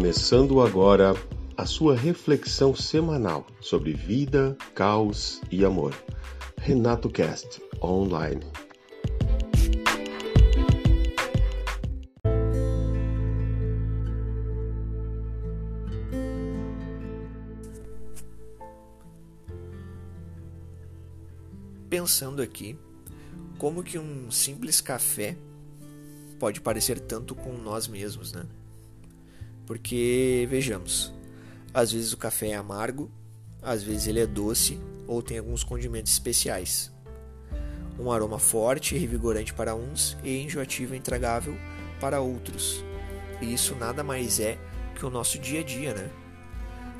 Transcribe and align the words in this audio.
Começando 0.00 0.62
agora 0.62 1.12
a 1.54 1.66
sua 1.66 1.94
reflexão 1.94 2.74
semanal 2.74 3.46
sobre 3.60 3.92
vida, 3.92 4.56
caos 4.74 5.42
e 5.50 5.62
amor. 5.62 5.94
Renato 6.56 7.10
Cast 7.10 7.62
Online. 7.82 8.40
Pensando 21.90 22.40
aqui, 22.40 22.74
como 23.58 23.82
que 23.82 23.98
um 23.98 24.30
simples 24.30 24.80
café 24.80 25.36
pode 26.38 26.58
parecer 26.62 26.98
tanto 26.98 27.34
com 27.34 27.52
nós 27.58 27.86
mesmos, 27.86 28.32
né? 28.32 28.46
Porque, 29.70 30.48
vejamos, 30.50 31.14
às 31.72 31.92
vezes 31.92 32.12
o 32.12 32.16
café 32.16 32.48
é 32.48 32.56
amargo, 32.56 33.08
às 33.62 33.84
vezes 33.84 34.08
ele 34.08 34.18
é 34.18 34.26
doce 34.26 34.80
ou 35.06 35.22
tem 35.22 35.38
alguns 35.38 35.62
condimentos 35.62 36.10
especiais. 36.10 36.90
Um 37.96 38.10
aroma 38.10 38.40
forte 38.40 38.96
e 38.96 38.98
revigorante 38.98 39.54
para 39.54 39.76
uns 39.76 40.18
e 40.24 40.42
enjoativo 40.42 40.92
e 40.92 40.98
intragável 40.98 41.56
para 42.00 42.20
outros. 42.20 42.84
E 43.40 43.54
isso 43.54 43.76
nada 43.76 44.02
mais 44.02 44.40
é 44.40 44.58
que 44.96 45.06
o 45.06 45.10
nosso 45.10 45.38
dia 45.38 45.60
a 45.60 45.62
dia, 45.62 45.94
né? 45.94 46.10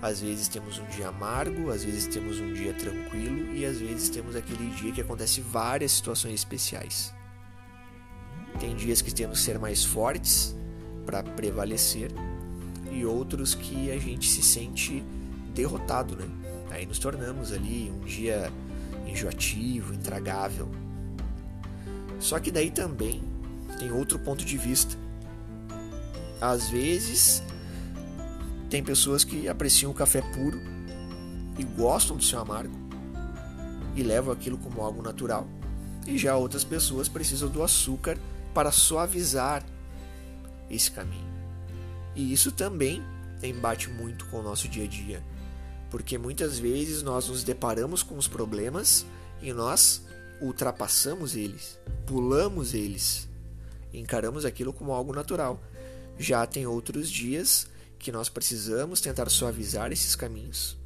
Às 0.00 0.20
vezes 0.20 0.46
temos 0.46 0.78
um 0.78 0.86
dia 0.90 1.08
amargo, 1.08 1.72
às 1.72 1.82
vezes 1.82 2.06
temos 2.06 2.38
um 2.38 2.52
dia 2.52 2.72
tranquilo 2.72 3.52
e 3.52 3.66
às 3.66 3.78
vezes 3.78 4.08
temos 4.10 4.36
aquele 4.36 4.70
dia 4.76 4.92
que 4.92 5.00
acontece 5.00 5.40
várias 5.40 5.90
situações 5.90 6.34
especiais. 6.34 7.12
Tem 8.60 8.76
dias 8.76 9.02
que 9.02 9.12
temos 9.12 9.40
que 9.40 9.44
ser 9.44 9.58
mais 9.58 9.84
fortes 9.84 10.56
para 11.04 11.24
prevalecer 11.24 12.12
e 12.90 13.04
outros 13.04 13.54
que 13.54 13.90
a 13.90 13.98
gente 13.98 14.28
se 14.28 14.42
sente 14.42 15.02
derrotado, 15.54 16.16
né? 16.16 16.28
Aí 16.70 16.86
nos 16.86 16.98
tornamos 16.98 17.52
ali 17.52 17.90
um 17.90 18.04
dia 18.04 18.50
enjoativo, 19.06 19.92
intragável. 19.94 20.68
Só 22.18 22.38
que 22.38 22.50
daí 22.50 22.70
também 22.70 23.22
tem 23.78 23.90
outro 23.90 24.18
ponto 24.18 24.44
de 24.44 24.56
vista. 24.56 24.96
Às 26.40 26.68
vezes 26.70 27.42
tem 28.68 28.82
pessoas 28.82 29.24
que 29.24 29.48
apreciam 29.48 29.90
o 29.90 29.94
café 29.94 30.20
puro 30.20 30.60
e 31.58 31.64
gostam 31.64 32.16
do 32.16 32.22
seu 32.22 32.38
amargo 32.40 32.74
e 33.96 34.02
levam 34.02 34.32
aquilo 34.32 34.56
como 34.58 34.80
algo 34.80 35.02
natural. 35.02 35.46
E 36.06 36.16
já 36.16 36.36
outras 36.36 36.64
pessoas 36.64 37.08
precisam 37.08 37.48
do 37.48 37.62
açúcar 37.62 38.16
para 38.54 38.70
suavizar 38.70 39.64
esse 40.70 40.90
caminho. 40.90 41.29
E 42.20 42.34
isso 42.34 42.52
também 42.52 43.02
embate 43.42 43.88
muito 43.88 44.26
com 44.26 44.40
o 44.40 44.42
nosso 44.42 44.68
dia 44.68 44.84
a 44.84 44.86
dia, 44.86 45.24
porque 45.90 46.18
muitas 46.18 46.58
vezes 46.58 47.02
nós 47.02 47.28
nos 47.30 47.42
deparamos 47.42 48.02
com 48.02 48.18
os 48.18 48.28
problemas 48.28 49.06
e 49.40 49.54
nós 49.54 50.04
ultrapassamos 50.38 51.34
eles, 51.34 51.78
pulamos 52.06 52.74
eles, 52.74 53.26
encaramos 53.90 54.44
aquilo 54.44 54.70
como 54.70 54.92
algo 54.92 55.14
natural. 55.14 55.62
Já 56.18 56.46
tem 56.46 56.66
outros 56.66 57.10
dias 57.10 57.66
que 57.98 58.12
nós 58.12 58.28
precisamos 58.28 59.00
tentar 59.00 59.30
suavizar 59.30 59.90
esses 59.90 60.14
caminhos, 60.14 60.76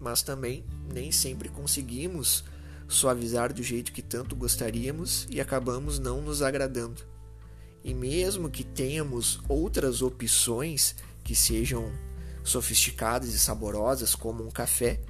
mas 0.00 0.22
também 0.22 0.64
nem 0.94 1.12
sempre 1.12 1.50
conseguimos 1.50 2.42
suavizar 2.88 3.52
do 3.52 3.62
jeito 3.62 3.92
que 3.92 4.00
tanto 4.00 4.34
gostaríamos 4.34 5.26
e 5.28 5.42
acabamos 5.42 5.98
não 5.98 6.22
nos 6.22 6.40
agradando. 6.40 7.15
E 7.86 7.94
mesmo 7.94 8.50
que 8.50 8.64
tenhamos 8.64 9.38
outras 9.48 10.02
opções 10.02 10.96
que 11.22 11.36
sejam 11.36 11.88
sofisticadas 12.42 13.32
e 13.32 13.38
saborosas, 13.38 14.12
como 14.12 14.44
um 14.44 14.50
café, 14.50 15.00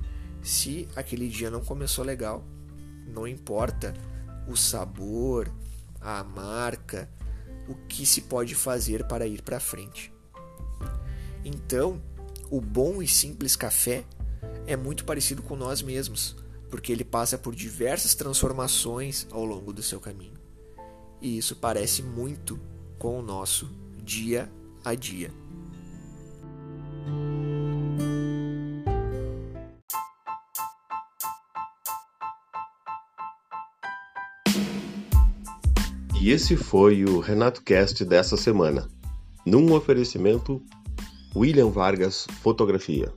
se 0.42 0.86
aquele 0.94 1.26
dia 1.26 1.50
não 1.50 1.65
começou 1.65 2.04
legal, 2.04 2.44
não 3.06 3.26
importa 3.26 3.94
o 4.47 4.54
sabor, 4.54 5.50
a 6.03 6.22
marca, 6.22 7.09
o 7.66 7.75
que 7.88 8.04
se 8.04 8.20
pode 8.20 8.54
fazer 8.54 9.06
para 9.06 9.26
ir 9.26 9.41
para 9.41 9.59
frente. 9.59 10.12
Então, 11.42 11.98
o 12.50 12.60
bom 12.60 13.03
e 13.03 13.09
simples 13.09 13.56
café 13.56 14.04
é 14.66 14.76
muito 14.76 15.06
parecido 15.06 15.42
com 15.42 15.56
nós 15.56 15.81
mesmos, 15.81 16.36
porque 16.70 16.92
ele 16.92 17.04
passa 17.04 17.38
por 17.38 17.54
diversas 17.54 18.15
transformações 18.15 19.26
ao 19.31 19.47
longo 19.47 19.72
do 19.72 19.82
seu 19.82 19.98
caminho 19.98 20.45
e 21.21 21.38
isso 21.38 21.56
parece 21.56 22.03
muito 22.03 22.59
com 22.99 23.19
o 23.19 23.22
nosso 23.22 23.69
dia 24.03 24.50
a 24.84 24.94
dia. 24.94 25.31
E 36.21 36.31
esse 36.31 36.56
foi 36.56 37.04
o 37.04 37.21
Renato 37.21 37.62
Cast 37.62 38.04
dessa 38.04 38.37
semana, 38.37 38.88
num 39.44 39.72
oferecimento 39.72 40.60
William 41.37 41.71
Vargas 41.71 42.27
Fotografia. 42.43 43.12